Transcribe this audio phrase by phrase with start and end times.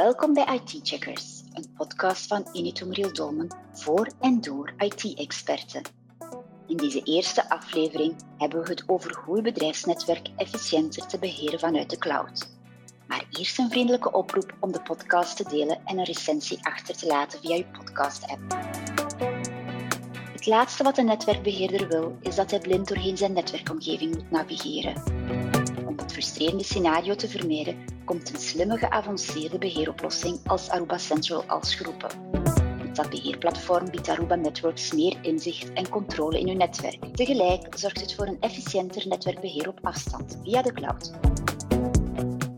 [0.00, 5.82] Welkom bij IT Checkers, een podcast van Initum Real Dolmen voor en door IT-experten.
[6.66, 11.90] In deze eerste aflevering hebben we het over hoe je bedrijfsnetwerk efficiënter te beheren vanuit
[11.90, 12.50] de cloud.
[13.06, 17.06] Maar eerst een vriendelijke oproep om de podcast te delen en een recensie achter te
[17.06, 18.40] laten via je podcast-app.
[20.32, 25.02] Het laatste wat een netwerkbeheerder wil, is dat hij blind doorheen zijn netwerkomgeving moet navigeren.
[26.10, 32.08] Het frustrerende scenario te vermijden, komt een slimme geavanceerde beheeroplossing als Aruba Central als geroepen.
[32.78, 37.16] Met dat beheerplatform biedt Aruba Networks meer inzicht en controle in uw netwerk.
[37.16, 41.12] Tegelijk zorgt het voor een efficiënter netwerkbeheer op afstand via de cloud.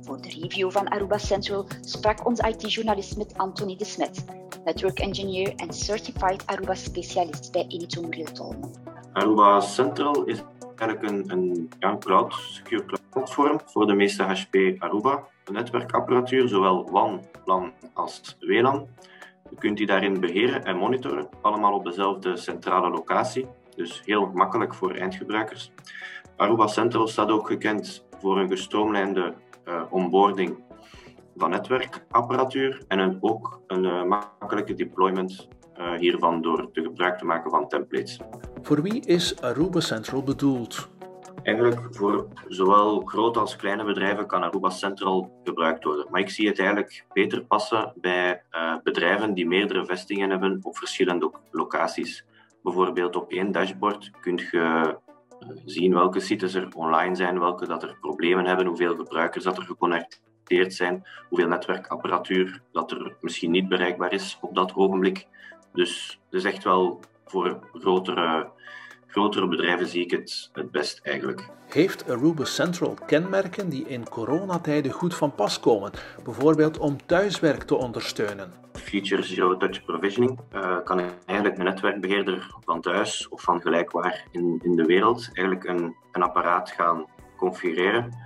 [0.01, 4.25] Voor de review van Aruba Central sprak onze IT-journalist met Anthony de Smet,
[4.65, 8.55] network engineer en certified Aruba specialist bij Initum Real
[9.13, 10.43] Aruba Central is
[10.83, 17.21] eigenlijk een, een cloud, secure cloud platform voor de meeste HP Aruba netwerkapparatuur, zowel WAN,
[17.45, 18.89] LAN als WLAN.
[19.51, 23.47] Je kunt die daarin beheren en monitoren, allemaal op dezelfde centrale locatie.
[23.77, 25.73] Dus heel makkelijk voor eindgebruikers.
[26.37, 29.35] Aruba Central staat ook gekend voor een gestroomlijnde
[29.69, 30.59] uh, onboarding
[31.37, 35.49] van netwerkapparatuur en een, ook een uh, makkelijke deployment
[35.99, 38.21] hiervan door te gebruik te maken van templates.
[38.63, 40.91] Voor wie is Aruba Central bedoeld?
[41.43, 46.07] Eigenlijk voor zowel grote als kleine bedrijven kan Aruba Central gebruikt worden.
[46.11, 50.77] Maar ik zie het eigenlijk beter passen bij uh, bedrijven die meerdere vestigingen hebben op
[50.77, 52.25] verschillende locaties.
[52.63, 54.97] Bijvoorbeeld op één dashboard kun je
[55.65, 59.65] zien welke sites er online zijn, welke dat er problemen hebben, hoeveel gebruikers dat er
[59.65, 65.27] geconnecteerd zijn, hoeveel netwerkapparatuur dat er misschien niet bereikbaar is op dat ogenblik.
[65.73, 68.51] Dus het is echt wel voor grotere,
[69.07, 71.49] grotere bedrijven zie ik het het best eigenlijk.
[71.69, 75.93] Heeft Aruba Central kenmerken die in coronatijden goed van pas komen,
[76.25, 78.53] bijvoorbeeld om thuiswerk te ondersteunen?
[78.73, 84.61] Feature Zero Touch Provisioning uh, kan eigenlijk een netwerkbeheerder van thuis of van gelijkwaar in,
[84.63, 87.07] in de wereld eigenlijk een, een apparaat gaan
[87.37, 88.17] configureren.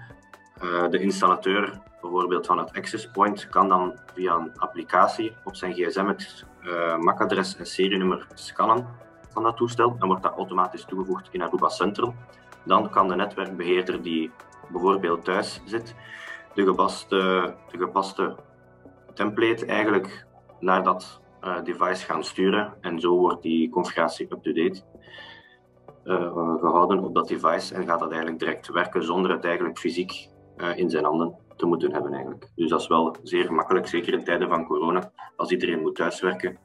[0.63, 1.81] Uh, de installateur
[2.11, 6.99] bijvoorbeeld van het access point kan dan via een applicatie op zijn gsm het uh,
[6.99, 8.87] MAC-adres en serienummer scannen
[9.29, 12.15] van dat toestel en wordt dat automatisch toegevoegd in Aruba Central.
[12.65, 14.31] Dan kan de netwerkbeheerder die
[14.69, 15.95] bijvoorbeeld thuis zit,
[16.55, 18.37] de gepaste, de gepaste
[19.15, 20.27] template eigenlijk
[20.61, 24.83] naar dat uh, device gaan sturen en zo wordt die configuratie up-to-date
[26.05, 30.29] uh, gehouden op dat device en gaat dat eigenlijk direct werken zonder het eigenlijk fysiek
[30.75, 32.51] in zijn handen te moeten hebben eigenlijk.
[32.55, 36.59] Dus dat is wel zeer gemakkelijk, zeker in tijden van corona, als iedereen moet thuiswerken,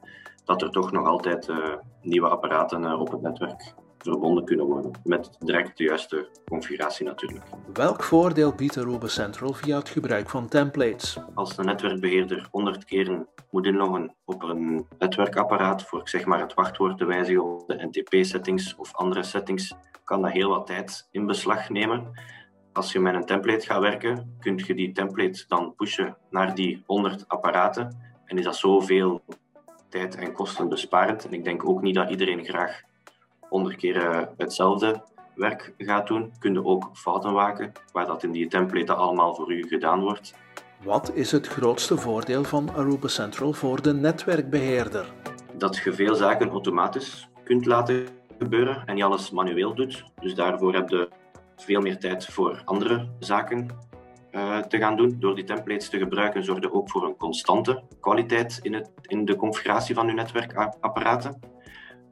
[0.44, 1.56] dat er toch nog altijd uh,
[2.02, 4.90] nieuwe apparaten uh, op het netwerk verbonden kunnen worden.
[5.04, 7.44] Met direct de juiste configuratie natuurlijk.
[7.72, 11.18] Welk voordeel biedt Aruba Central via het gebruik van templates?
[11.34, 16.98] Als de netwerkbeheerder 100 keren moet inloggen op een netwerkapparaat voor zeg maar het wachtwoord
[16.98, 21.68] te wijzigen op de NTP-settings of andere settings, kan dat heel wat tijd in beslag
[21.68, 22.10] nemen.
[22.72, 26.82] Als je met een template gaat werken, kun je die template dan pushen naar die
[26.86, 27.98] 100 apparaten.
[28.24, 29.22] En is dat zoveel
[29.88, 31.26] tijd en kosten besparend.
[31.26, 32.80] En ik denk ook niet dat iedereen graag
[33.48, 35.02] 100 keer hetzelfde
[35.34, 36.32] werk gaat doen.
[36.38, 40.34] Kun je ook fouten maken, waar dat in die template allemaal voor u gedaan wordt.
[40.84, 45.12] Wat is het grootste voordeel van Aruba Central voor de netwerkbeheerder?
[45.52, 48.06] Dat je veel zaken automatisch kunt laten
[48.38, 50.04] gebeuren en niet alles manueel doet.
[50.20, 51.08] Dus daarvoor heb je
[51.64, 53.68] veel meer tijd voor andere zaken
[54.32, 55.16] uh, te gaan doen.
[55.18, 59.24] Door die templates te gebruiken zorg je ook voor een constante kwaliteit in, het, in
[59.24, 61.40] de configuratie van je netwerkapparaten.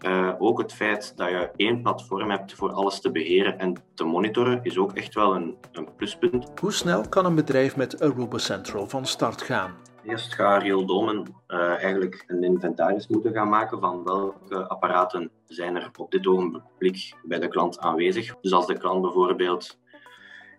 [0.07, 4.05] Uh, ook het feit dat je één platform hebt voor alles te beheren en te
[4.05, 6.53] monitoren is ook echt wel een, een pluspunt.
[6.61, 9.75] Hoe snel kan een bedrijf met Aruba Central van start gaan?
[10.05, 15.77] Eerst gaat Real Domen uh, eigenlijk een inventaris moeten gaan maken van welke apparaten zijn
[15.77, 18.41] er op dit ogenblik bij de klant aanwezig.
[18.41, 19.79] Dus als de klant bijvoorbeeld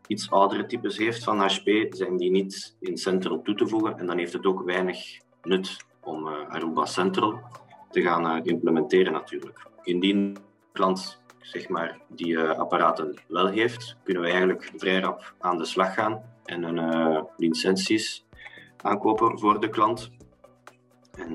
[0.07, 3.99] iets oudere types heeft van HP, zijn die niet in Central toe te voegen.
[3.99, 7.39] En dan heeft het ook weinig nut om uh, Aruba Central
[7.89, 9.67] te gaan uh, implementeren natuurlijk.
[9.83, 10.39] Indien de
[10.71, 15.65] klant zeg maar, die uh, apparaten wel heeft, kunnen we eigenlijk vrij rap aan de
[15.65, 18.25] slag gaan en een licenties
[18.77, 20.11] aankopen voor de klant.
[21.11, 21.33] En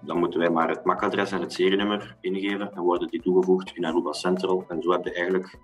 [0.00, 3.84] dan moeten wij maar het MAC-adres en het serienummer ingeven en worden die toegevoegd in
[3.84, 4.64] Aruba Central.
[4.68, 5.58] En zo heb je eigenlijk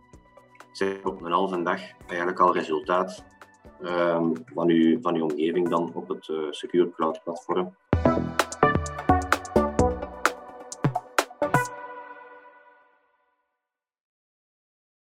[1.04, 3.24] op een halve dag eigenlijk al resultaat
[3.82, 7.76] um, van, uw, van uw omgeving dan op het uh, Secure Cloud platform.